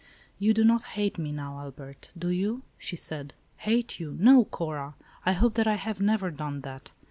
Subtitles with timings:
[0.39, 3.35] "You do not hate me, now, Albert, do you?" she said.
[3.57, 4.95] "Hate you; no, Cora.
[5.27, 6.89] I hope that I have never done that.